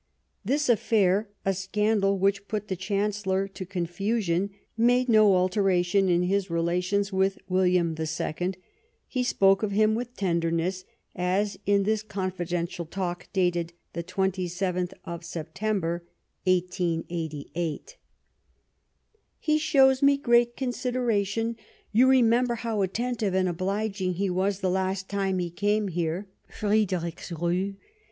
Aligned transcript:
This 0.43 0.67
affair, 0.67 1.29
a 1.45 1.53
scandal 1.53 2.17
which 2.17 2.47
put 2.47 2.69
the 2.69 2.75
Chancellcr 2.75 3.47
to 3.53 3.65
confusion, 3.67 4.49
made 4.75 5.07
no 5.07 5.35
alteration 5.35 6.09
in 6.09 6.23
his 6.23 6.49
relations 6.49 7.13
with 7.13 7.37
William 7.47 7.95
II; 7.95 8.53
he 9.07 9.21
spoke 9.23 9.61
of 9.61 9.69
him 9.69 9.93
with 9.93 10.15
tenderness, 10.17 10.85
as 11.15 11.59
in 11.67 11.83
this 11.83 12.01
confidential 12.01 12.83
talk 12.87 13.27
dated 13.31 13.73
the 13.93 14.03
27th 14.03 14.91
of 15.05 15.23
Sep 15.23 15.51
tem.ber, 15.53 16.03
1888: 16.45 17.05
P 17.07 17.51
22'> 17.53 17.53
Bismarck" 17.53 17.97
He 19.47 19.59
shows 19.59 20.01
me 20.01 20.17
great 20.17 20.57
consideration. 20.57 21.55
You 21.91 22.07
re 22.09 22.23
member 22.23 22.55
how 22.55 22.81
attentive 22.81 23.35
and 23.35 23.47
obhging 23.47 24.15
he 24.15 24.31
was 24.31 24.61
the 24.61 24.71
last 24.71 25.07
time 25.07 25.37
he 25.37 25.51
came 25.51 25.89
here 25.89 26.25
[Friedrichsruh] 26.51 27.75